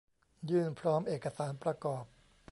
[0.49, 2.05] ยื่นพร้อมเอกสารประกอบ